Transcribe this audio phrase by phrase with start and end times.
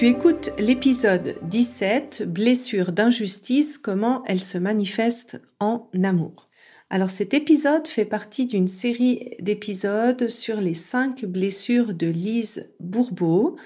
[0.00, 6.48] Tu écoutes l'épisode 17, Blessure d'injustice, comment elle se manifeste en amour.
[6.88, 13.56] Alors cet épisode fait partie d'une série d'épisodes sur les cinq blessures de Lise Bourbeau,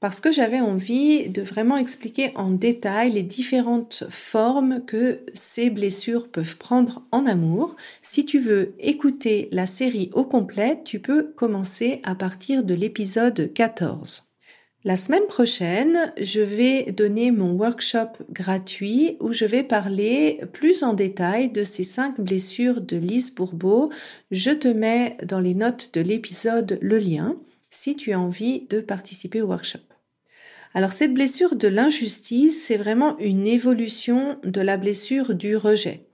[0.00, 6.32] parce que j'avais envie de vraiment expliquer en détail les différentes formes que ces blessures
[6.32, 7.76] peuvent prendre en amour.
[8.02, 13.52] Si tu veux écouter la série au complet, tu peux commencer à partir de l'épisode
[13.54, 14.25] 14.
[14.86, 20.94] La semaine prochaine, je vais donner mon workshop gratuit où je vais parler plus en
[20.94, 23.90] détail de ces cinq blessures de Lise Bourbeau.
[24.30, 27.34] Je te mets dans les notes de l'épisode le lien
[27.68, 29.80] si tu as envie de participer au workshop.
[30.72, 36.06] Alors cette blessure de l'injustice, c'est vraiment une évolution de la blessure du rejet.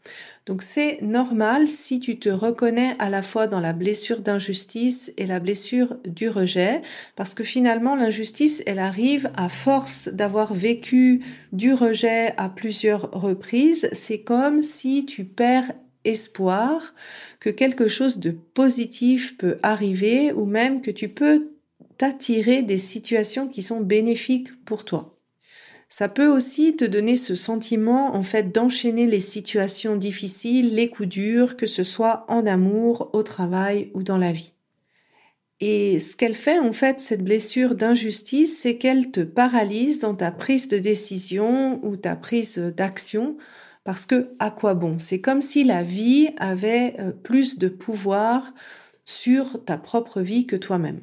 [0.47, 5.27] Donc c'est normal si tu te reconnais à la fois dans la blessure d'injustice et
[5.27, 6.83] la blessure du rejet,
[7.15, 13.89] parce que finalement l'injustice, elle arrive à force d'avoir vécu du rejet à plusieurs reprises.
[13.93, 15.73] C'est comme si tu perds
[16.05, 16.95] espoir
[17.39, 21.53] que quelque chose de positif peut arriver ou même que tu peux
[21.99, 25.22] t'attirer des situations qui sont bénéfiques pour toi.
[25.95, 31.11] Ça peut aussi te donner ce sentiment, en fait, d'enchaîner les situations difficiles, les coups
[31.11, 34.55] durs, que ce soit en amour, au travail ou dans la vie.
[35.61, 40.31] Et ce qu'elle fait, en fait, cette blessure d'injustice, c'est qu'elle te paralyse dans ta
[40.31, 43.37] prise de décision ou ta prise d'action,
[43.85, 44.99] parce que à quoi bon?
[44.99, 48.55] C'est comme si la vie avait euh, plus de pouvoir
[49.05, 51.03] sur ta propre vie que toi-même.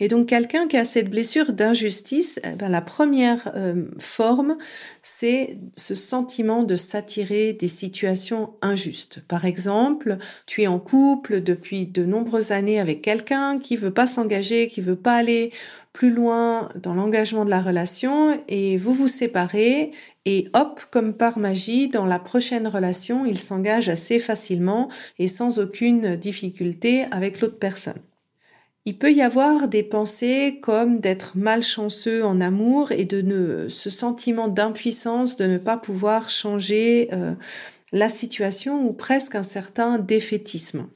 [0.00, 4.56] Et donc quelqu'un qui a cette blessure d'injustice, eh ben, la première euh, forme,
[5.02, 9.20] c'est ce sentiment de s'attirer des situations injustes.
[9.26, 14.06] Par exemple, tu es en couple depuis de nombreuses années avec quelqu'un qui veut pas
[14.06, 15.52] s'engager, qui veut pas aller
[15.92, 19.92] plus loin dans l'engagement de la relation et vous vous séparez
[20.24, 25.58] et hop, comme par magie, dans la prochaine relation, il s'engage assez facilement et sans
[25.58, 27.98] aucune difficulté avec l'autre personne.
[28.88, 33.90] Il peut y avoir des pensées comme d'être malchanceux en amour et de ne, ce
[33.90, 37.34] sentiment d'impuissance de ne pas pouvoir changer euh,
[37.92, 40.88] la situation ou presque un certain défaitisme.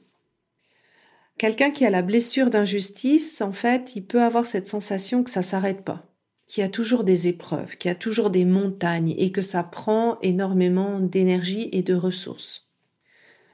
[1.37, 5.43] Quelqu'un qui a la blessure d'injustice, en fait, il peut avoir cette sensation que ça
[5.43, 6.03] s'arrête pas,
[6.47, 9.61] qu'il y a toujours des épreuves, qu'il y a toujours des montagnes et que ça
[9.61, 12.67] prend énormément d'énergie et de ressources.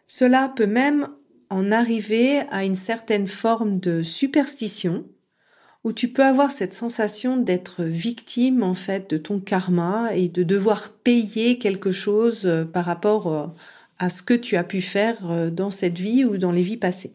[0.07, 1.09] Cela peut même
[1.49, 5.05] en arriver à une certaine forme de superstition
[5.83, 10.43] où tu peux avoir cette sensation d'être victime en fait de ton karma et de
[10.43, 13.47] devoir payer quelque chose euh, par rapport euh,
[13.97, 16.77] à ce que tu as pu faire euh, dans cette vie ou dans les vies
[16.77, 17.13] passées.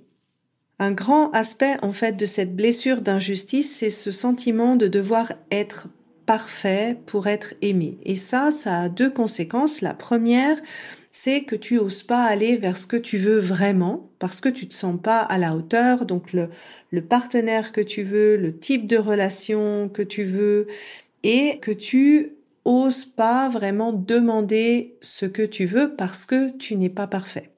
[0.79, 5.89] Un grand aspect en fait de cette blessure d'injustice, c'est ce sentiment de devoir être
[6.27, 7.99] parfait pour être aimé.
[8.05, 9.83] Et ça, ça a deux conséquences.
[9.83, 10.57] La première,
[11.17, 14.67] c'est que tu oses pas aller vers ce que tu veux vraiment parce que tu
[14.67, 16.07] te sens pas à la hauteur.
[16.07, 16.51] Donc le,
[16.91, 20.67] le partenaire que tu veux, le type de relation que tu veux
[21.23, 22.33] et que tu
[22.65, 27.53] oses pas vraiment demander ce que tu veux parce que tu n'es pas parfait.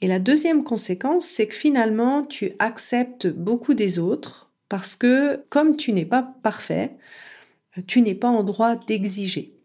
[0.00, 5.76] Et la deuxième conséquence, c'est que finalement, tu acceptes beaucoup des autres parce que comme
[5.76, 6.96] tu n'es pas parfait,
[7.86, 9.59] tu n'es pas en droit d'exiger.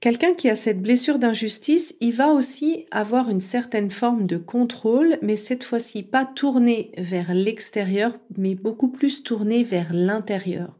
[0.00, 5.18] Quelqu'un qui a cette blessure d'injustice, il va aussi avoir une certaine forme de contrôle,
[5.20, 10.78] mais cette fois-ci pas tourné vers l'extérieur, mais beaucoup plus tourné vers l'intérieur.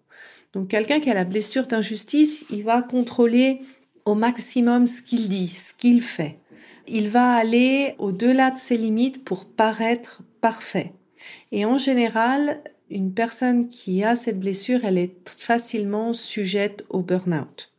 [0.55, 3.61] Donc quelqu'un qui a la blessure d'injustice, il va contrôler
[4.06, 6.38] au maximum ce qu'il dit, ce qu'il fait.
[6.88, 10.94] Il va aller au-delà de ses limites pour paraître parfait.
[11.52, 17.70] Et en général, une personne qui a cette blessure, elle est facilement sujette au burn-out.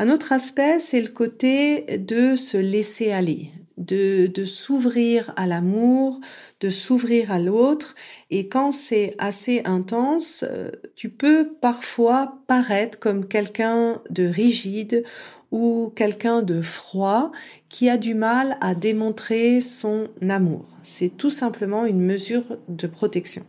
[0.00, 6.22] Un autre aspect, c'est le côté de se laisser aller, de, s'ouvrir à l'amour,
[6.60, 7.94] de s'ouvrir à l'autre.
[8.30, 15.04] Et quand c'est assez intense, euh, tu peux parfois paraître comme quelqu'un de rigide
[15.50, 17.30] ou quelqu'un de froid
[17.68, 20.78] qui a du mal à démontrer son amour.
[20.80, 23.44] C'est tout simplement une mesure de protection.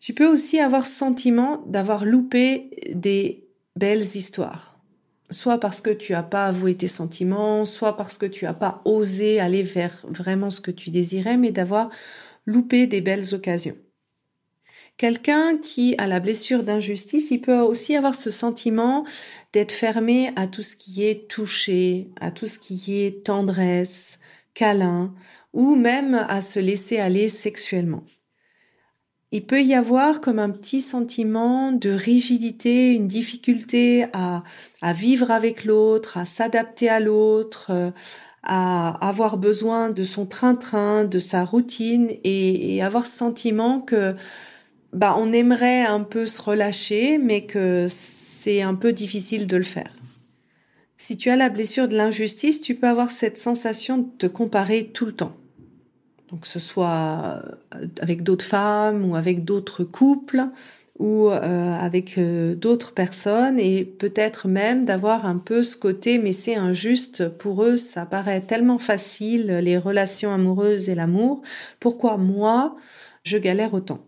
[0.00, 4.73] Tu peux aussi avoir sentiment d'avoir loupé des belles histoires
[5.30, 8.82] soit parce que tu n'as pas avoué tes sentiments, soit parce que tu n'as pas
[8.84, 11.90] osé aller vers vraiment ce que tu désirais, mais d'avoir
[12.46, 13.76] loupé des belles occasions.
[14.96, 19.04] Quelqu'un qui a la blessure d'injustice, il peut aussi avoir ce sentiment
[19.52, 24.20] d'être fermé à tout ce qui est touché, à tout ce qui est tendresse,
[24.54, 25.12] câlin,
[25.52, 28.04] ou même à se laisser aller sexuellement
[29.32, 34.44] il peut y avoir comme un petit sentiment de rigidité, une difficulté à,
[34.80, 37.90] à vivre avec l'autre, à s'adapter à l'autre, euh,
[38.44, 44.14] à avoir besoin de son train-train, de sa routine et, avoir ce sentiment que
[44.92, 49.62] bah on aimerait un peu se relâcher mais que c'est un peu difficile de le
[49.62, 49.90] faire.
[50.96, 54.90] Si tu as la blessure de l'injustice, tu peux avoir cette sensation de te comparer
[54.92, 55.36] tout le temps.
[56.40, 57.42] Que ce soit
[57.74, 60.44] euh, avec d'autres femmes ou avec d'autres couples
[60.98, 63.58] ou euh, avec euh, d'autres personnes.
[63.58, 67.28] Et peut-être même d'avoir un peu ce côté mais c'est injuste.
[67.28, 71.42] Pour eux ça paraît tellement facile les relations amoureuses et l'amour.
[71.80, 72.76] Pourquoi moi
[73.22, 74.00] je galère autant?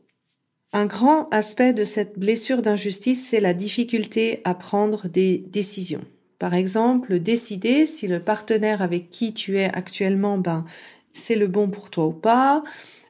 [0.73, 6.03] Un grand aspect de cette blessure d'injustice c'est la difficulté à prendre des décisions.
[6.39, 10.67] Par exemple décider si le partenaire avec qui tu es actuellement ben
[11.17, 12.63] c'est le bon pour toi ou pas,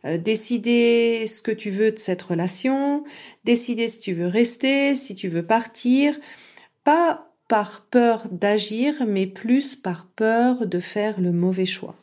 [0.05, 3.05] euh, décider ce que tu veux de cette relation,
[3.45, 6.19] décider si tu veux rester, si tu veux partir,
[6.85, 11.97] pas par peur d'agir, mais plus par peur de faire le mauvais choix.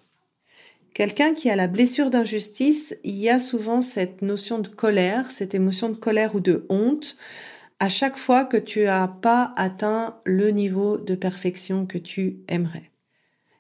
[0.93, 5.55] Quelqu'un qui a la blessure d'injustice, il y a souvent cette notion de colère, cette
[5.55, 7.17] émotion de colère ou de honte,
[7.79, 12.92] à chaque fois que tu n'as pas atteint le niveau de perfection que tu aimerais.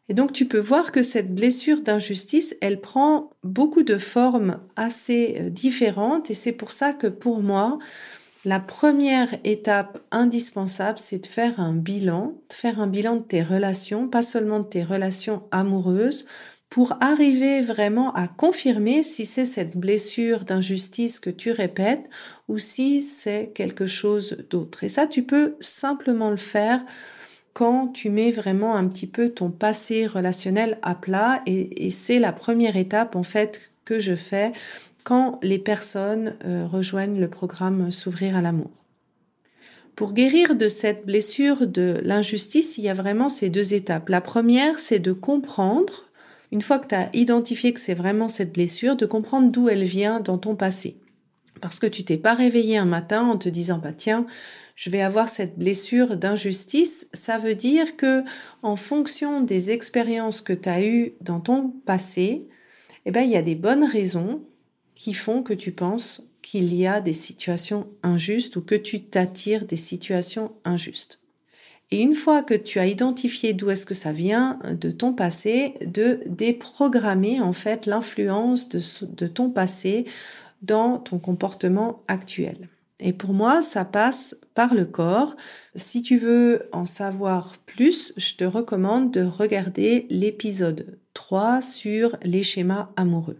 [0.09, 5.37] Et donc tu peux voir que cette blessure d'injustice, elle prend beaucoup de formes assez
[5.39, 7.79] euh, différentes et c'est pour ça que pour moi,
[8.45, 13.41] la première étape indispensable, c'est de faire un bilan, de faire un bilan de tes
[13.41, 16.25] relations, pas seulement de tes relations amoureuses,
[16.69, 22.09] pour arriver vraiment à confirmer si c'est cette blessure d'injustice que tu répètes
[22.49, 24.83] ou si c'est quelque chose d'autre.
[24.83, 26.83] Et ça, tu peux simplement le faire
[27.53, 32.33] quand tu mets vraiment un petit peu ton passé relationnel à plat et, c'est la
[32.33, 34.51] première étape en fait que je fais
[35.03, 38.71] quand les personnes euh, rejoignent le programme S'ouvrir à l'amour.
[39.95, 44.09] Pour guérir de cette blessure de l'injustice, il y a vraiment ces deux étapes.
[44.09, 46.05] La première, c'est de comprendre,
[46.51, 49.83] une fois que tu as identifié que c'est vraiment cette blessure, de comprendre d'où elle
[49.83, 50.95] vient dans ton passé.
[51.63, 54.27] Parce que tu t'es pas réveillé un matin en te disant, bah tiens,
[54.75, 58.25] je vais avoir cette blessure d'injustice, ça veut dire que
[58.63, 62.49] en fonction des expériences que tu as eues dans ton passé,
[63.05, 64.43] eh ben il y a des bonnes raisons
[64.93, 69.63] qui font que tu penses qu'il y a des situations injustes ou que tu t'attires
[69.63, 71.21] des situations injustes.
[71.91, 75.75] Et une fois que tu as identifié d'où est-ce que ça vient de ton passé,
[75.85, 80.05] de déprogrammer en fait l'influence de, de ton passé
[80.63, 82.69] dans ton comportement actuel.
[82.99, 85.35] Et pour moi, ça passe par le corps.
[85.75, 92.43] Si tu veux en savoir plus, je te recommande de regarder l'épisode 3 sur les
[92.43, 93.39] schémas amoureux.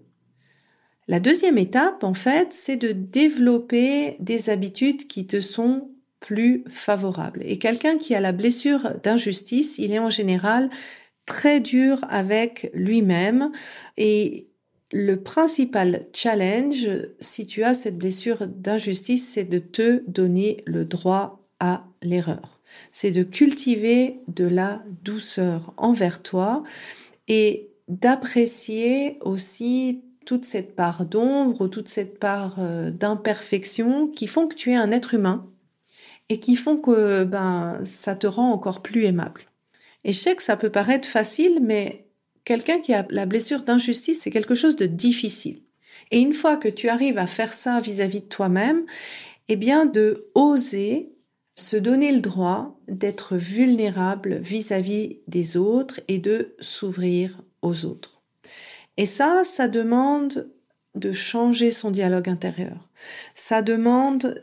[1.08, 5.89] La deuxième étape, en fait, c'est de développer des habitudes qui te sont
[6.20, 7.42] plus favorables.
[7.46, 10.70] Et quelqu'un qui a la blessure d'injustice, il est en général
[11.25, 13.51] très dur avec lui-même
[13.98, 14.48] et
[14.94, 16.88] le principal challenge,
[17.20, 22.62] si tu as cette blessure d'injustice, c'est de te donner le droit à l'erreur.
[22.92, 26.64] C'est de cultiver de la douceur envers toi
[27.28, 34.48] et d'apprécier aussi toute cette part d'ombre ou toute cette part euh, d'imperfection qui font
[34.48, 35.50] que tu es un être humain
[36.30, 39.42] et qui font que ben ça te rend encore plus aimable.
[40.06, 42.06] Et je sais que ça peut paraître facile, mais
[42.46, 45.62] quelqu'un qui a la blessure d'injustice, c'est quelque chose de difficile.
[46.12, 48.84] Et une fois que tu arrives à faire ça vis-à-vis de toi-même,
[49.48, 51.14] eh bien, de oser
[51.56, 58.24] se donner le droit d'être vulnérable vis-à-vis des autres et de s'ouvrir aux autres.
[58.98, 60.50] Et ça, ça demande
[60.96, 62.90] de changer son dialogue intérieur.
[63.36, 64.40] Ça demande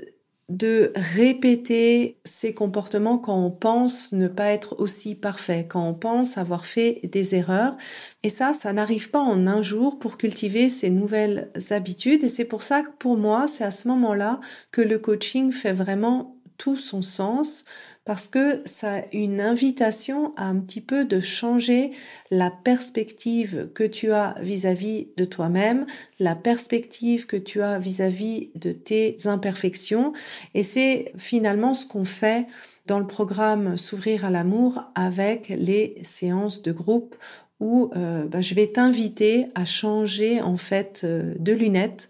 [0.50, 6.38] de répéter ces comportements quand on pense ne pas être aussi parfait, quand on pense
[6.38, 7.76] avoir fait des erreurs.
[8.24, 12.24] Et ça, ça n'arrive pas en un jour pour cultiver ces nouvelles habitudes.
[12.24, 14.40] Et c'est pour ça que pour moi, c'est à ce moment-là
[14.72, 17.64] que le coaching fait vraiment tout son sens
[18.04, 21.92] parce que ça une invitation à un petit peu de changer
[22.30, 25.86] la perspective que tu as vis-à-vis de toi-même,
[26.18, 30.12] la perspective que tu as vis-à-vis de tes imperfections.
[30.54, 32.46] Et c'est finalement ce qu'on fait
[32.86, 37.14] dans le programme S'ouvrir à l'amour avec les séances de groupe
[37.60, 42.08] où euh, ben, je vais t'inviter à changer en fait euh, de lunettes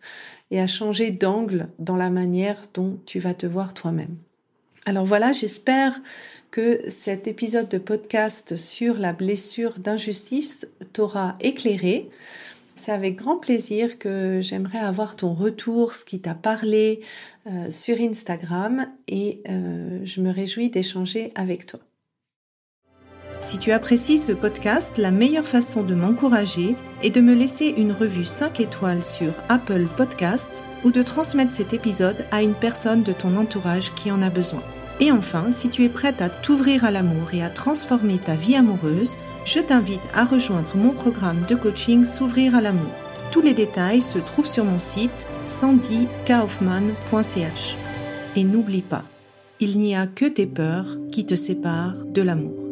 [0.53, 4.17] et à changer d'angle dans la manière dont tu vas te voir toi-même.
[4.87, 6.01] Alors voilà, j'espère
[6.51, 12.09] que cet épisode de podcast sur la blessure d'injustice t'aura éclairé.
[12.75, 17.01] C'est avec grand plaisir que j'aimerais avoir ton retour, ce qui t'a parlé
[17.47, 21.81] euh, sur Instagram et euh, je me réjouis d'échanger avec toi.
[23.39, 27.93] Si tu apprécies ce podcast, la meilleure façon de m'encourager est de me laisser une
[27.93, 33.13] revue 5 étoiles sur Apple Podcast ou de transmettre cet épisode à une personne de
[33.13, 34.63] ton entourage qui en a besoin.
[35.01, 38.57] Et enfin, si tu es prête à t'ouvrir à l'amour et à transformer ta vie
[38.57, 42.93] amoureuse, je t'invite à rejoindre mon programme de coaching S'ouvrir à l'amour.
[43.31, 47.77] Tous les détails se trouvent sur mon site sandykaufman.ch.
[48.37, 49.05] Et n'oublie pas,
[49.59, 52.70] il n'y a que tes peurs qui te séparent de l'amour.